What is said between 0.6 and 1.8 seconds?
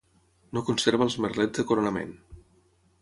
conserva els merlets de